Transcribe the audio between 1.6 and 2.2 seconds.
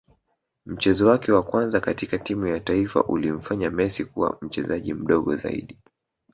katika